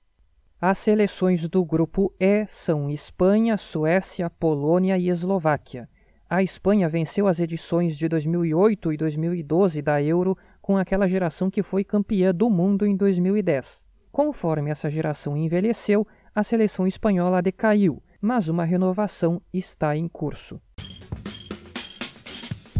As 0.59 0.77
seleções 0.77 1.47
do 1.49 1.65
grupo 1.65 2.13
E 2.17 2.45
são 2.47 2.89
Espanha, 2.89 3.57
Suécia, 3.57 4.29
Polônia 4.29 4.97
e 4.97 5.09
Eslováquia. 5.09 5.89
A 6.29 6.41
Espanha 6.41 6.87
venceu 6.87 7.27
as 7.27 7.39
edições 7.41 7.97
de 7.97 8.07
2008 8.07 8.93
e 8.93 8.97
2012 8.97 9.81
da 9.81 10.01
Euro 10.01 10.37
com 10.61 10.77
aquela 10.77 11.09
geração 11.09 11.51
que 11.51 11.61
foi 11.61 11.83
campeã 11.83 12.33
do 12.33 12.49
mundo 12.49 12.85
em 12.85 12.95
2010. 12.95 13.85
Conforme 14.13 14.71
essa 14.71 14.89
geração 14.89 15.35
envelheceu, 15.35 16.07
a 16.33 16.41
seleção 16.41 16.87
espanhola 16.87 17.41
decaiu, 17.41 18.01
mas 18.21 18.47
uma 18.47 18.63
renovação 18.63 19.41
está 19.53 19.95
em 19.95 20.07
curso. 20.07 20.59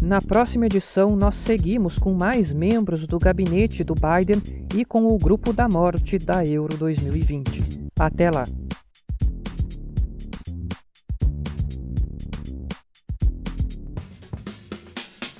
Na 0.06 0.22
próxima 0.22 0.66
edição, 0.66 1.16
nós 1.16 1.34
seguimos 1.34 1.98
com 1.98 2.14
mais 2.14 2.52
membros 2.52 3.08
do 3.08 3.18
gabinete 3.18 3.82
do 3.82 3.92
Biden 3.92 4.40
e 4.72 4.84
com 4.84 5.04
o 5.04 5.18
grupo 5.18 5.52
da 5.52 5.68
morte 5.68 6.16
da 6.16 6.46
Euro 6.46 6.76
2020. 6.76 7.88
Até 7.98 8.30
lá! 8.30 8.46